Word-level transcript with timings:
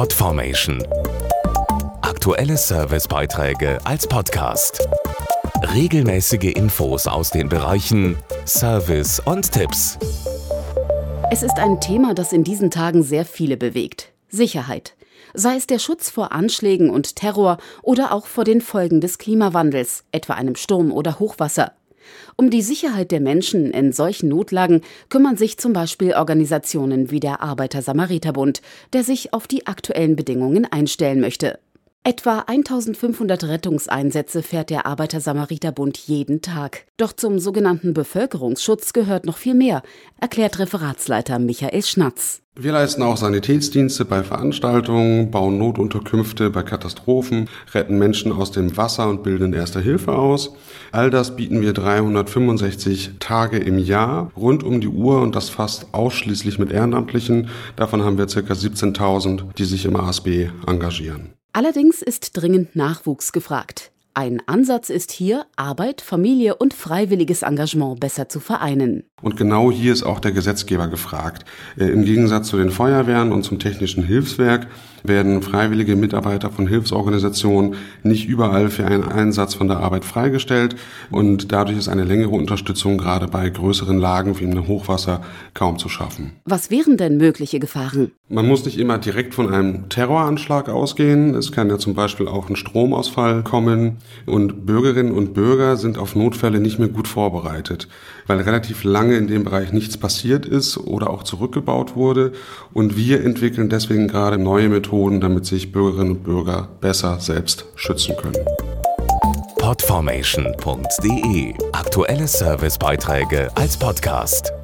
Podformation. 0.00 0.82
Aktuelle 2.00 2.56
Servicebeiträge 2.56 3.78
als 3.84 4.06
Podcast. 4.06 4.88
Regelmäßige 5.74 6.54
Infos 6.54 7.06
aus 7.06 7.28
den 7.28 7.50
Bereichen 7.50 8.16
Service 8.46 9.20
und 9.20 9.52
Tipps. 9.52 9.98
Es 11.30 11.42
ist 11.42 11.58
ein 11.58 11.82
Thema, 11.82 12.14
das 12.14 12.32
in 12.32 12.44
diesen 12.44 12.70
Tagen 12.70 13.02
sehr 13.02 13.26
viele 13.26 13.58
bewegt. 13.58 14.10
Sicherheit. 14.30 14.94
Sei 15.34 15.56
es 15.56 15.66
der 15.66 15.78
Schutz 15.78 16.08
vor 16.08 16.32
Anschlägen 16.32 16.88
und 16.88 17.16
Terror 17.16 17.58
oder 17.82 18.14
auch 18.14 18.24
vor 18.26 18.44
den 18.44 18.62
Folgen 18.62 19.02
des 19.02 19.18
Klimawandels, 19.18 20.04
etwa 20.12 20.32
einem 20.32 20.56
Sturm 20.56 20.92
oder 20.92 21.18
Hochwasser. 21.18 21.72
Um 22.36 22.50
die 22.50 22.62
Sicherheit 22.62 23.10
der 23.10 23.20
Menschen 23.20 23.70
in 23.70 23.92
solchen 23.92 24.28
Notlagen 24.28 24.82
kümmern 25.08 25.36
sich 25.36 25.58
zum 25.58 25.72
Beispiel 25.72 26.14
Organisationen 26.14 27.10
wie 27.10 27.20
der 27.20 27.42
Arbeiter-Samariter-Bund, 27.42 28.62
der 28.92 29.04
sich 29.04 29.32
auf 29.32 29.46
die 29.46 29.66
aktuellen 29.66 30.16
Bedingungen 30.16 30.64
einstellen 30.64 31.20
möchte. 31.20 31.58
Etwa 32.02 32.44
1500 32.46 33.44
Rettungseinsätze 33.44 34.42
fährt 34.42 34.70
der 34.70 34.86
Arbeiter-Samariter-Bund 34.86 35.98
jeden 35.98 36.40
Tag. 36.40 36.86
Doch 36.96 37.12
zum 37.12 37.38
sogenannten 37.38 37.92
Bevölkerungsschutz 37.92 38.94
gehört 38.94 39.26
noch 39.26 39.36
viel 39.36 39.52
mehr, 39.52 39.82
erklärt 40.18 40.58
Referatsleiter 40.58 41.38
Michael 41.38 41.82
Schnatz. 41.82 42.40
Wir 42.56 42.72
leisten 42.72 43.02
auch 43.02 43.18
Sanitätsdienste 43.18 44.06
bei 44.06 44.22
Veranstaltungen, 44.22 45.30
bauen 45.30 45.58
Notunterkünfte 45.58 46.48
bei 46.48 46.62
Katastrophen, 46.62 47.50
retten 47.74 47.98
Menschen 47.98 48.32
aus 48.32 48.50
dem 48.50 48.78
Wasser 48.78 49.06
und 49.10 49.22
bilden 49.22 49.52
Erste 49.52 49.80
Hilfe 49.80 50.12
aus. 50.12 50.54
All 50.92 51.10
das 51.10 51.36
bieten 51.36 51.60
wir 51.60 51.74
365 51.74 53.16
Tage 53.18 53.58
im 53.58 53.78
Jahr 53.78 54.32
rund 54.34 54.62
um 54.62 54.80
die 54.80 54.88
Uhr 54.88 55.20
und 55.20 55.36
das 55.36 55.50
fast 55.50 55.92
ausschließlich 55.92 56.58
mit 56.58 56.72
Ehrenamtlichen. 56.72 57.50
Davon 57.76 58.02
haben 58.02 58.16
wir 58.16 58.24
ca. 58.24 58.40
17.000, 58.40 59.52
die 59.58 59.64
sich 59.66 59.84
im 59.84 59.96
ASB 59.96 60.48
engagieren. 60.66 61.34
Allerdings 61.52 62.00
ist 62.00 62.36
dringend 62.36 62.76
Nachwuchs 62.76 63.32
gefragt. 63.32 63.90
Ein 64.14 64.40
Ansatz 64.46 64.88
ist 64.88 65.10
hier, 65.10 65.46
Arbeit, 65.56 66.00
Familie 66.00 66.56
und 66.56 66.74
freiwilliges 66.74 67.42
Engagement 67.42 67.98
besser 67.98 68.28
zu 68.28 68.38
vereinen. 68.38 69.09
Und 69.22 69.36
genau 69.36 69.70
hier 69.70 69.92
ist 69.92 70.02
auch 70.02 70.20
der 70.20 70.32
Gesetzgeber 70.32 70.88
gefragt. 70.88 71.44
Äh, 71.78 71.86
Im 71.86 72.04
Gegensatz 72.04 72.48
zu 72.48 72.56
den 72.56 72.70
Feuerwehren 72.70 73.32
und 73.32 73.42
zum 73.42 73.58
technischen 73.58 74.02
Hilfswerk 74.02 74.66
werden 75.02 75.42
freiwillige 75.42 75.96
Mitarbeiter 75.96 76.50
von 76.50 76.66
Hilfsorganisationen 76.66 77.76
nicht 78.02 78.28
überall 78.28 78.70
für 78.70 78.84
einen 78.84 79.04
Einsatz 79.04 79.54
von 79.54 79.68
der 79.68 79.78
Arbeit 79.78 80.04
freigestellt 80.04 80.76
und 81.10 81.52
dadurch 81.52 81.78
ist 81.78 81.88
eine 81.88 82.04
längere 82.04 82.30
Unterstützung 82.30 82.98
gerade 82.98 83.28
bei 83.28 83.48
größeren 83.48 83.98
Lagen 83.98 84.38
wie 84.38 84.44
einem 84.44 84.68
Hochwasser 84.68 85.22
kaum 85.54 85.78
zu 85.78 85.88
schaffen. 85.88 86.32
Was 86.44 86.70
wären 86.70 86.96
denn 86.96 87.16
mögliche 87.16 87.60
Gefahren? 87.60 88.12
Man 88.28 88.46
muss 88.46 88.64
nicht 88.64 88.78
immer 88.78 88.98
direkt 88.98 89.34
von 89.34 89.52
einem 89.52 89.88
Terroranschlag 89.88 90.68
ausgehen. 90.68 91.34
Es 91.34 91.50
kann 91.50 91.68
ja 91.68 91.78
zum 91.78 91.94
Beispiel 91.94 92.28
auch 92.28 92.48
ein 92.48 92.56
Stromausfall 92.56 93.42
kommen 93.42 93.98
und 94.26 94.66
Bürgerinnen 94.66 95.12
und 95.12 95.34
Bürger 95.34 95.76
sind 95.76 95.98
auf 95.98 96.14
Notfälle 96.14 96.60
nicht 96.60 96.78
mehr 96.78 96.88
gut 96.88 97.08
vorbereitet, 97.08 97.88
weil 98.26 98.40
relativ 98.40 98.84
lange 98.84 99.09
in 99.16 99.28
dem 99.28 99.44
Bereich 99.44 99.72
nichts 99.72 99.96
passiert 99.96 100.46
ist 100.46 100.76
oder 100.76 101.10
auch 101.10 101.22
zurückgebaut 101.22 101.96
wurde 101.96 102.32
und 102.72 102.96
wir 102.96 103.24
entwickeln 103.24 103.68
deswegen 103.68 104.08
gerade 104.08 104.38
neue 104.38 104.68
Methoden 104.68 104.80
Methoden, 104.80 105.20
damit 105.20 105.46
sich 105.46 105.72
Bürgerinnen 105.72 106.12
und 106.12 106.24
Bürger 106.24 106.68
besser 106.80 107.20
selbst 107.20 107.66
schützen 107.76 108.16
können. 108.16 108.44
Podformation.de 109.58 111.54
Aktuelle 111.72 112.26
Servicebeiträge 112.26 113.50
als 113.54 113.76
Podcast. 113.76 114.59